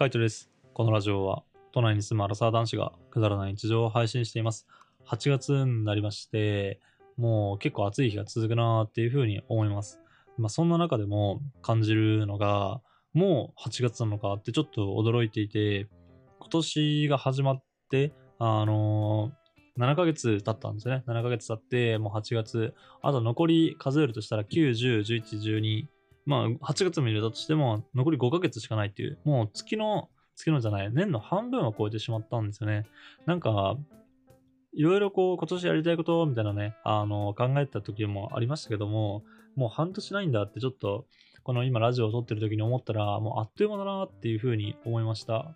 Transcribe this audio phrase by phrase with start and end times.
[0.00, 0.48] カイトです。
[0.72, 1.42] このラジオは、
[1.72, 4.66] 都内に住むアラサー男子がくだらない日常を配信しています。
[5.06, 6.80] 8月になりまして、
[7.18, 10.00] もう結構暑い日が続くなーっていうふうに思います。
[10.38, 12.80] まあ、そんな中でも感じるのが、
[13.12, 15.86] もう8月なのかってちょっと驚いていて、
[16.38, 19.40] 今年が始まって、あのー
[19.78, 21.04] 7ヶ月経ったんですね。
[21.06, 22.74] 7ヶ月経って、もう8月。
[23.02, 25.99] あと残り数えるとしたら9、10、11、12。
[26.26, 32.86] まあ、8月も入れたとしても、残り5ヶ月しかないっていう、もう月の、月のじゃない、年の半分は超えてしまったんですよね。
[33.26, 33.76] なんか、
[34.72, 39.24] いろいろこう、今年やりたいことみたいなね、あの、考えた時もありましたけども、
[39.56, 41.06] もう半年ないんだってちょっと、
[41.42, 45.54] この今ラジオを撮ってる時に思ったら、もうあっという間だなっていうふうに思いました。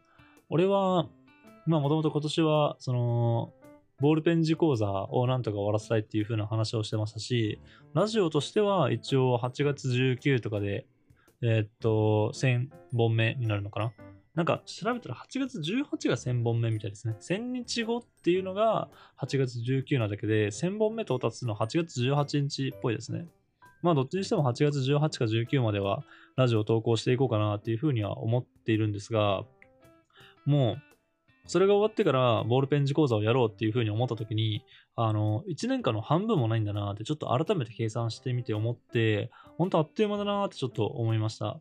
[0.49, 1.09] 俺は、
[1.67, 3.53] まあもともと今年は、その、
[4.01, 7.61] ボールペン字講座をなんとか終わらせたいっていう風な話をしてましたし、
[7.95, 10.87] ラジオとしては一応8月19とかで、
[11.43, 13.93] えーっと、1000本目になるのかな？
[14.35, 17.15] なんか調べたら8月18が1000本目みたいですね。
[17.21, 18.89] 1000日後っていうのが
[19.21, 23.27] 8月19なだけで、1000本目到達するのは8月18日っぽいですね。
[23.83, 26.03] まあどっちにしても8月18か19までは
[26.37, 29.45] ラジオを投稿していこうかなっていうふうには思っているんですが、
[30.47, 30.83] もう
[31.47, 34.65] それが終わってからボールペン字講座をやろうっていうふうに思った時に、
[34.97, 41.61] あの、1年間の半分もないんだなってちょっと改めて計算してみて思って、本当あっという間だなってちょっと思いました。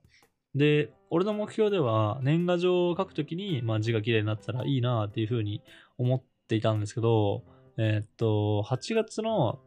[0.55, 5.61] で、俺の目標では年賀状を書くときに、まあ、字が綺麗になったらいいなっていうふうに
[5.97, 7.43] 思っていたんですけど、
[7.77, 9.59] えーっと、8月の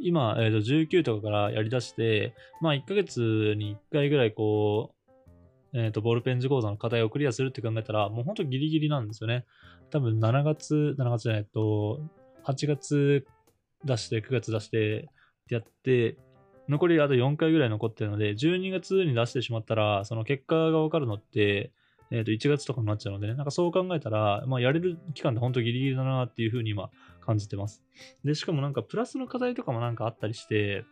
[0.00, 4.97] 今、えーと、19とかからやり出して、まあ、1ヶ月に1回ぐらいこう、
[5.74, 9.44] えっ、と、ボールペン字講座の課題をクリアするって考えたら、もうほんとギリギリなんですよね。
[9.90, 12.00] 多分7月、7月じゃない、と、
[12.44, 13.26] 8月
[13.84, 15.08] 出して、9月出して、
[15.50, 16.16] やって、
[16.68, 21.72] 残りあと4回ぐらい残ってるので、12月に出してしまったら、その結果がわかるのって、
[22.10, 27.82] えっ、と、1月とかになっちゃうのでね、なんかそう考えたら、まあ、やれる期間って本当ギリギリだなっていうふうに今感じてます。
[28.24, 30.84] で、しかもなんかプラスの課題とかもなんかあったりして、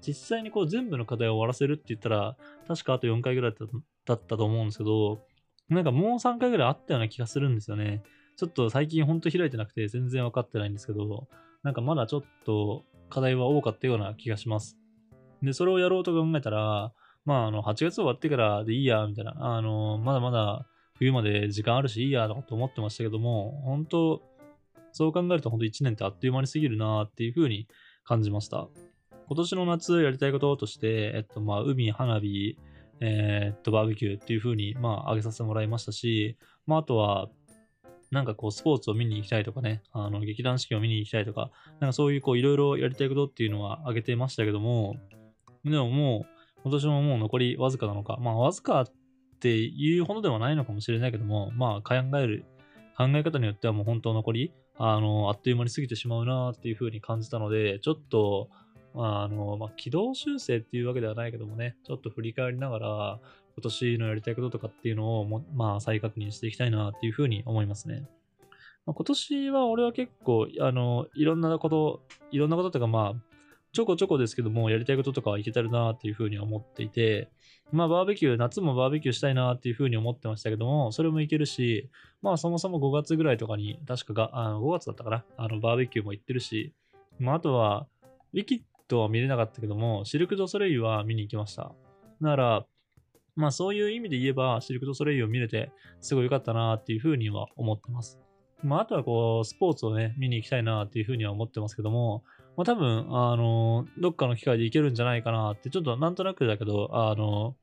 [0.00, 3.74] 実際にこう全部の課題を終わらせるって言ったら、確かあと4回ぐらいだった
[4.08, 5.20] だったと思うんですけど、
[5.68, 8.02] なんかもう3回ぐらいあったような気がするんですよね。
[8.36, 11.28] ちょっと最近ほんと開いてなくて全然分かってないんですけど、
[11.62, 14.78] なんかまだちょっと課題は多かったような気がします。
[15.42, 16.92] で、それをやろうと考えたら、
[17.24, 24.22] まあ、あの、8月終わってからでいいや、みたいな、あの、まだまだ冬まで時間あるしいいや、と思ってましたけども、本当
[24.92, 27.68] そう考えると本当1年ってあっという間に過ぎるなっていうふうに
[28.04, 28.68] 感じました。
[29.26, 32.56] 今年の夏やりたいこととして、えっと、まあ、海、花火、
[33.00, 36.36] えーっと、バーベキューっていう風に、まあ、挙げさせてもらいましたし、
[36.66, 37.28] まあ、あとは、
[38.10, 41.50] なんかこう、スポーツを見に行きたいとかね、あの、劇団四季を見に行きたいとか、
[41.80, 44.96] なんかそういうこう、いろいろやりたいことっていうのは挙げてましたけども、
[45.64, 48.86] でももう、今年ももう残りわずかなのか、まあ、わずかっ
[49.40, 52.44] ていうほどではないのかもしれないけども、まあ、考える、
[52.96, 58.48] 考え方によってはもう本当残り、あの、あっという間に過ぎてしまうなっていう風に感じたので、ちょっと、
[58.94, 63.20] あの、まあ、軌道修正っていうわけではないけどもね、ちょっと振り返りながら、
[63.56, 68.08] 今年のやりたいこととかっていうのをも、まあ、再確認していきたいなっていうふうに思いますね。
[68.86, 73.38] まあ、今年は俺は結構、あの、いろんなこと、いろんなこととか、まあ、
[73.72, 77.28] ちょこちょこですけども、やりたいこととかはいけてるなっていうふうに思っていて、
[77.70, 81.90] まあ、バーベキュー、夏もバーベキューしたいなっていうふうに思ってましたけども、それもいけるし、
[82.22, 86.72] まあ、そもそも5月ぐらいとかに、確かが、あの5月だったかな、あの、バーベキューも行ってるし、
[87.18, 87.86] まあ、あとは、
[88.32, 91.72] ウィキッドは見れなかったけども、シルク・ド・ソレイユは見に行きました。
[92.20, 92.66] なら、
[93.36, 98.18] まあそういう意味で言えば、シルク・ド・ソレイユを見れて、すごい良かったなっていうふうには思ってます。
[98.62, 102.24] まああとはこう、スポーツをね、見に行きたいなっていうふうには思ってますけども、
[102.56, 107.54] まあ多分、あの、どっかの機会で行けるんじゃないかなって、ちょっとなんとなくだけど、あの、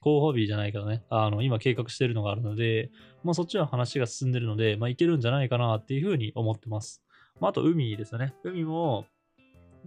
[0.00, 2.90] 候補日じゃないけどね、あの、今計画してるのがあるので、
[3.24, 7.02] まあそっちは話が進んでるので、まあ行けるんじゃないかなっていうふうに思ってます。
[7.40, 8.34] まああと海ですよね。
[8.44, 9.06] 海も、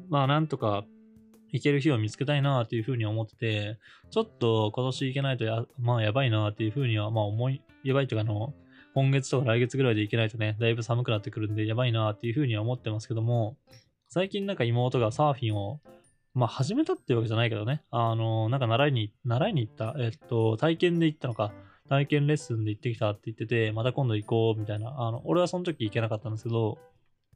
[0.09, 0.85] まあなんとか
[1.51, 3.79] 行ける日を見つけたいなっていうふうに思ってて、
[4.11, 8.53] ちょっと今年行けないとや、まあやばいなっていうふうには、まあ思い、やばいというかあの、
[8.93, 13.57] 今月とか来月ぐらいで行けないとね、だいぶ寒くなってくるんでやばいなっていうふうには思ってますけども、
[14.09, 15.79] 最近なんか妹がサーフィンを、
[16.33, 21.51] まあ始めたっていうわけじゃないけどね、あの、なんか習いに、習いに行った、えっと、体験で行ったのか、
[21.89, 26.77] 体験レッスンで行ってきたって言ってて、また今度行こうみたいな、あの、俺はその時行けなかったんですけど、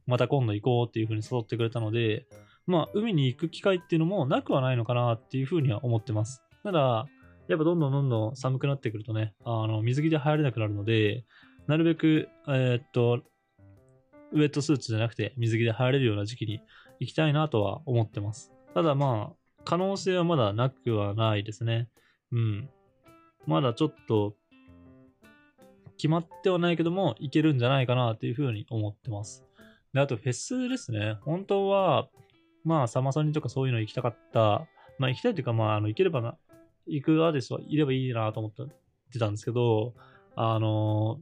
[0.05, 2.25] また今度行こうっていうふうに誘ってくれたので、
[2.65, 6.41] まあ、海に行く機会っていうのもなくはないのかなっていうふうには思ってます。
[6.63, 7.07] ただ、
[7.47, 11.25] やっぱどんどんどんどん寒くなってくるとね、あの、水着で入れなくなるので、
[11.67, 13.21] なるべく、えーっと、
[14.31, 16.59] ウェットスーツじゃなくて水着で入れるような時期に
[16.99, 18.51] 行きたいなとは思ってます。
[18.73, 19.35] ただまあ、
[19.65, 21.89] 可能性はまだなくはないですね。
[22.31, 22.69] うん。
[23.45, 24.35] まだちょっと、
[25.97, 29.45] 決まってはないけども、いけるんじゃないかなっていうふうに思ってます。
[29.93, 31.17] で、あとフェスですね。
[31.21, 32.09] 本当は、
[32.63, 34.67] まあ、サマソニとかそういうの行きたかった。
[34.99, 36.37] まあ、行きたいというか、まあ、あの、行ければな、
[36.87, 38.51] 行くアーティストはいればいいなと思っ
[39.11, 39.93] てたんですけど、
[40.35, 41.19] あの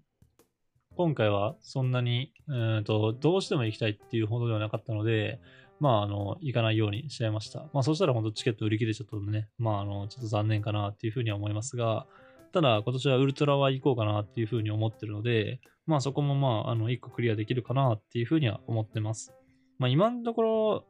[0.95, 5.39] 今回はそんなに、えーと、どうしても行きたいっていうほどではなかったので、
[5.79, 7.61] まあ、あの、行かないようにしちゃいました。
[7.73, 12.05] まあ、そしたら本当チケット売り切れちゃったのでね、まあ、あの、ちょっと残念かなっていうふうには思いますが、
[12.51, 19.33] ただ、今年はウルトラは行こうかなっていうふうに思ってるので、まあ、そこもまあ、あの、1個クリアできるかなっていうふうには思ってます。
[19.79, 20.85] まあ、今のところ、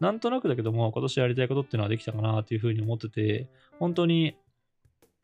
[0.00, 3.48] なんとなくだけども、今年やりたいことっていうのはできたかなっていうふうに思ってて、
[3.78, 4.36] 本当に、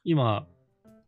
[0.04, 0.46] 今、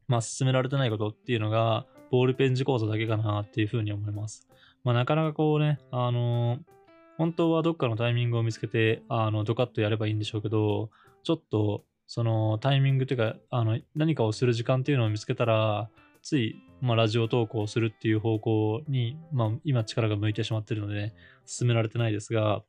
[0.09, 4.49] まあ、進められてないことっていうのが、ボールペン字講座だけかなっていうふうに思います。
[4.83, 6.75] まあ、なかなかこうね、あのー
[7.17, 10.91] 本当はどっかのタイミングを見つけて、あの、ドカッとやればいいんでしょうけど、
[11.23, 15.89] ちょっと、そのタイミングというか、あの、何かをする時間っていうのを見つけたら、
[16.23, 21.15] つい、まあ、ラジオ投稿するっていう方向に、まあ、今力が向いてしまってるので、ね、
[21.47, 22.63] 進められてないですが、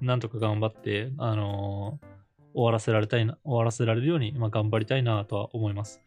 [0.00, 2.06] なんとか頑張って、あのー、
[2.54, 6.00] 終わらせられたいな、終わらせられるように、まあ、頑張りたいなとは思います。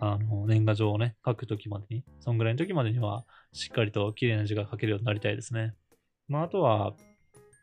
[0.00, 5.74] あの、年賀状をね、書くときまでに、そんぐらいの時までには、しっかりと綺麗な字が書けるようになりたいですね。
[6.28, 6.94] まあ、あとは、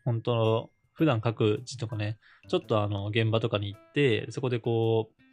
[0.04, 2.18] 本当普段書く字とかね、
[2.48, 5.24] ちょっとあの、現場とかに行って、そこでこう、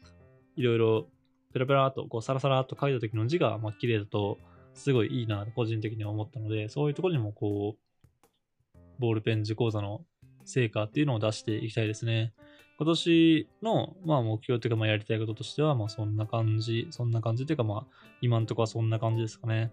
[0.56, 1.08] いろいろ、
[1.52, 4.38] ペラペラと、こう、サラサラと書いた時の字が、まあ、綺麗だと、
[4.74, 10.04] すごいいいな、個人的には思ったので、そういうところにもこう、ボールペン字講座の
[10.44, 12.32] 成果っていうのを出していきたいですね。
[12.78, 17.86] 今年の、まあ、目標というか、まあ、やりたいこととしては、まあ、そんな感じ、そんな感じというか、まあ、
[18.22, 19.72] 今んとこはそんな感じですかね。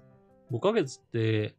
[0.52, 1.56] 5ヶ月って、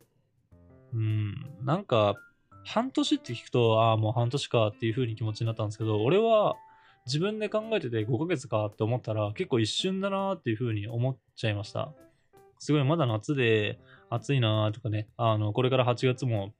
[0.92, 2.16] うん、なんか、
[2.64, 6.56] 半年って聞くと、ああ、もう半年かっていう風に気持ちになったんですけど、俺は
[7.06, 11.92] 自分で考えてて5ヶ月かって思ったら結構一瞬だなっていう風に思っちゃいました。
[12.58, 13.78] すごいまだ夏で
[14.10, 16.52] 暑いなとかね、あの、これから8月も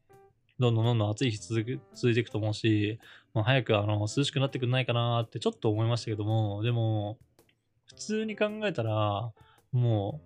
[0.59, 2.99] どんどんどんどん暑い日続続いていくと思うし、
[3.35, 7.19] もう早くあの涼しくなってくんないかなってちょっと思いましたけども、でも、
[7.87, 9.33] 普通に考えたら、
[9.73, 10.21] も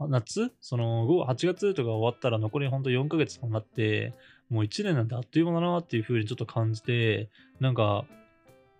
[0.00, 0.52] う、夏？
[0.60, 4.14] その8月とか終わったら残りほんと4ヶ月となって、
[4.50, 7.30] もう1年なんてあっという間だなっていう風にちょっと感じて、
[7.60, 8.04] なんか、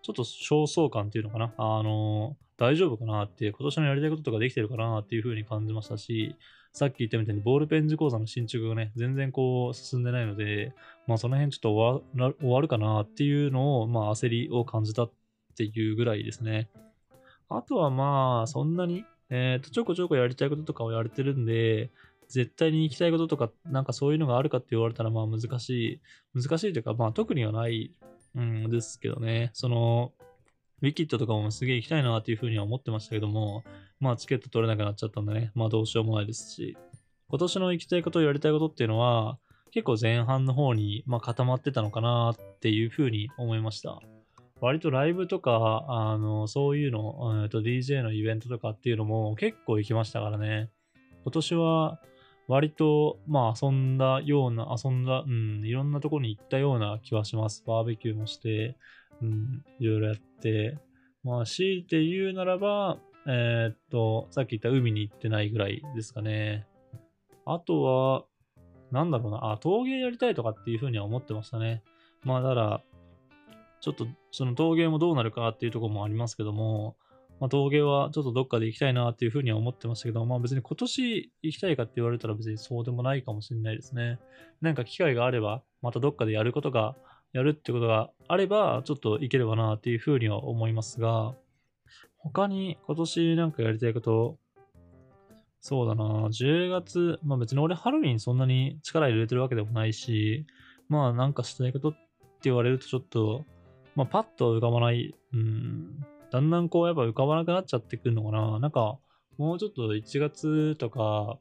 [0.02, 1.52] ちょっと焦燥感っていうのかな？
[1.56, 6.37] あの、大丈夫かなって、今年のやりたいこととかできてるかなっていう風に感じましたし、
[6.72, 10.72] さっき言ったみたいにボールペン字講座の進捗がね、全然こう進んでないので、
[11.06, 15.12] まあその辺ちょっと終わ終わるかなっていうのを、まあ焦りを感じたっ
[15.56, 16.69] ていうぐらいですね。
[17.49, 21.90] あとはまあ、そんなに、えっ、ー、と、ちょこちょこやりたいこととかをやれてるんで、
[22.31, 26.00] 絶対に行きたいこととか、なんかそういうのがあるかって言われたら、まあ難し
[26.35, 27.93] い、難しいというか、まあ特にはない、
[28.37, 29.50] うんですけどね。
[29.55, 30.12] その、
[30.82, 33.65] ウィキッドとかもすげえ行きたいなっていうふうには思ってましたけども、
[33.99, 36.77] まあチケット取れなくなっちゃったんでね、まあどうしようもないですし、
[37.29, 39.38] 今年の行きたいこと、やりたいことっていうのは、
[39.73, 44.00] 結構前半の方に、まあ、固まってたのかなっていうふうに思いました。
[44.61, 50.71] 割とライブとか、あの、そういうの、えっと DJ のイベントとかっていうのも結構行きましたからね。
[51.23, 52.00] 今年は
[52.50, 57.62] 割と、まあ遊んだような、遊んだ、うん、いろんなところに行ったような気はします。
[57.64, 58.76] バーベキューもして、
[59.23, 60.76] うん、いろいろやって。
[61.23, 62.99] まあ強いて言うならば、
[63.29, 66.67] えー、っと、さっき言った海に行ってないぐらいですかね。
[67.47, 68.25] あとは、
[68.90, 71.85] なんだろうな、あ、陶芸やりたいとかっていうふうには思ってましたね。
[72.25, 72.83] まあだから、
[73.80, 76.97] ちょっとその陶芸もどうなるかっていうところもありますけども、
[77.40, 84.18] まあ、陶芸はちょっとどっかで行きたいなっていうふうには思ってましたけど、まあ別に今年行きたいかって言われたら別にそうでもないかもしれないですね。
[84.61, 86.94] なんか機会があれば、またどっかでやることが、
[87.32, 91.35] やるってことがあれば、ちょっと行ければなっていうふうには思いますが、
[92.18, 94.38] 他に今年なんかやりたいこと、
[95.62, 100.44] そうだな、10月、まあ別に俺ハロウィンそんなに力入れてるわけでもないし、
[100.90, 101.99] まあなんかしたいことって
[102.44, 103.47] 言われるとちょっと、
[103.94, 108.58] まあパッと浮かばない、うん、だんだんこうやっぱ浮かばなくなっちゃってくるのかな。
[108.58, 108.99] なんか、
[109.38, 111.38] もうちょっと1月とか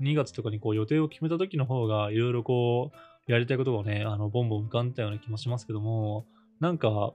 [0.00, 2.92] 2月とかにこう予定を決めた時の方がいろいろこ
[3.28, 6.26] うやりたいことがね、あの、ボンボン浮かんだような気もしますけども、
[6.60, 7.12] なんか、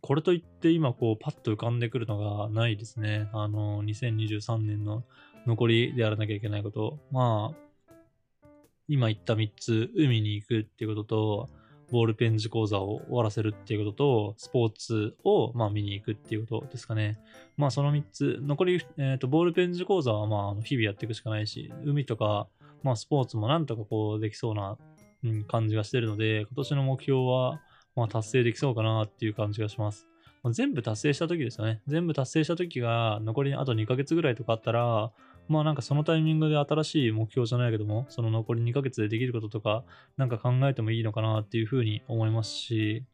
[0.00, 3.28] これといって今こうパッと浮かんでくるのがないですね。
[3.32, 5.04] あの、2023年の
[5.46, 6.98] 残りでやらなきゃいけないこと。
[7.10, 8.48] まあ、
[8.88, 11.48] 今言った3つ、海に行くっていうことと、
[11.90, 17.18] ボールペン字講座を終わらせるっていうことと、スポーツをまあ見に行くっていうことですかね。
[17.56, 22.48] まあその3つ、残り、えーと、ボールペン字講座はまあ日々やっていくしかないし、海とか、
[22.82, 24.78] まあスポーツもなんとかこうできそうな、
[25.24, 27.60] うん、感じがしてるので、今年の目標は
[27.96, 30.06] まあ達成できそうかなっていう感じがします。
[30.42, 31.82] まあ、全部達成した時ですよね。
[31.86, 35.12] 全部達成した時が残りあと2ヶ月ぐらいとかあったら、
[35.50, 39.82] まあなんかそのタイミングで新しい目標じゃないけども、その残り2ヶ月でできることとか、
[40.16, 43.04] なんか考えてもいいのかなっていうふうに思いますし、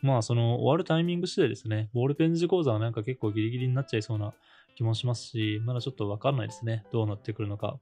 [0.00, 4.32] まあその終わるタイミング次第ですね、ボールペン字講座はなんか結構ギリギリになっちゃいそうな
[4.74, 7.78] 気もしますし、まだちょっとわかんないですね、どうなってくるのか。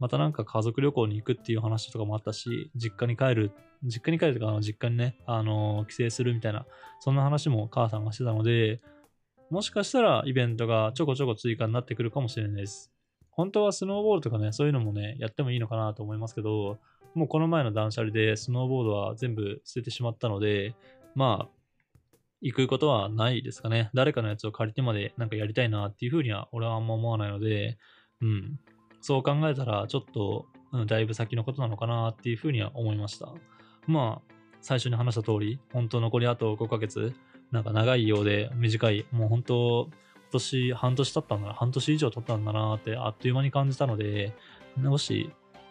[0.00, 3.52] またなんか家族旅行に行くっていう話とかもあったし、実家に帰る、
[3.84, 6.66] 実家に帰るとか、実家にね、あの、帰省するみたいな、
[6.98, 8.80] そんな話も母さんがしてたので、
[9.48, 12.93] もしかしたらイベントがちょこちょこ追加になってくるかもしれないです。
[13.36, 16.78] 本当はスノーボールとかね、そういうのもね、やってもいいのかなと思いますけど、
[17.14, 20.74] もうこの前の断捨離でスノーボードは全部捨ててしまったので、
[21.14, 22.08] まあ、
[22.40, 23.90] 行くことはないですかね。
[23.94, 27.78] 誰かのやつを借りてまでなんかやりたいなっていうふうには俺はあんま思わないので、
[28.20, 28.60] うん。
[29.00, 33.32] そう考えたらちょっと、うん、だいぶ先のことなのかなっていうふうには思いました。
[33.86, 37.14] まあ、最初に話した通り、本当残りあと5ヶ月、
[37.50, 39.90] なんか長いようで短い、もう本当、
[40.34, 44.32] 年半年経ったんだな、半年以上経ったんだなってあっという間に感じたので、
[44.76, 45.30] もし、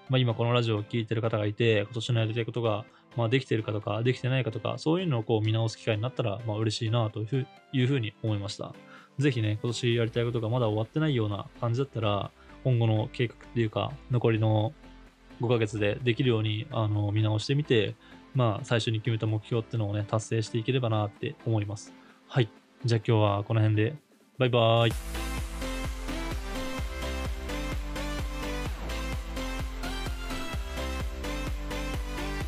[0.09, 8.73] まあ、今このラジオを聴いてる方がいて、今年のやりたいことが、まあ、できてるかとか、できてないかとか、そういうのをこう見直す機会になったら、まあ、嬉しいなというふうに思いました。
[9.19, 12.31] ぜひね、今年やりたいことがまだ終わってないような感じだったら、
[12.63, 14.73] 今後の計画っていうか、残りの
[15.41, 17.95] 5ヶ月でできるようにあの見直してみて、
[18.33, 21.93] まあ、最初に決めた目標っていうのをね、達成していければなって思います。
[22.27, 22.49] はい。
[22.85, 23.95] じゃあ今日はこの辺で、
[24.43, 25.22] バイバイ。